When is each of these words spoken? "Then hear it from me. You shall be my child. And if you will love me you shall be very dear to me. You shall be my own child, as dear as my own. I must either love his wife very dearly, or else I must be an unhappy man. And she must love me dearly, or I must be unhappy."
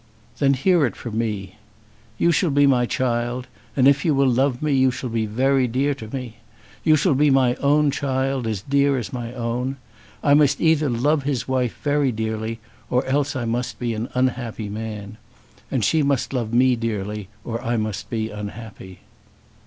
"Then 0.39 0.55
hear 0.55 0.83
it 0.87 0.95
from 0.95 1.19
me. 1.19 1.57
You 2.17 2.31
shall 2.31 2.49
be 2.49 2.65
my 2.65 2.87
child. 2.87 3.45
And 3.75 3.87
if 3.87 4.03
you 4.03 4.15
will 4.15 4.27
love 4.27 4.59
me 4.59 4.73
you 4.73 4.89
shall 4.89 5.11
be 5.11 5.27
very 5.27 5.67
dear 5.67 5.93
to 5.93 6.07
me. 6.07 6.37
You 6.83 6.95
shall 6.95 7.13
be 7.13 7.29
my 7.29 7.53
own 7.57 7.91
child, 7.91 8.47
as 8.47 8.63
dear 8.63 8.97
as 8.97 9.13
my 9.13 9.31
own. 9.31 9.75
I 10.23 10.33
must 10.33 10.59
either 10.59 10.89
love 10.89 11.21
his 11.21 11.47
wife 11.47 11.77
very 11.83 12.11
dearly, 12.11 12.59
or 12.89 13.05
else 13.05 13.35
I 13.35 13.45
must 13.45 13.77
be 13.77 13.93
an 13.93 14.09
unhappy 14.15 14.69
man. 14.69 15.17
And 15.69 15.85
she 15.85 16.01
must 16.01 16.33
love 16.33 16.51
me 16.51 16.75
dearly, 16.75 17.29
or 17.43 17.63
I 17.63 17.77
must 17.77 18.09
be 18.09 18.31
unhappy." 18.31 19.01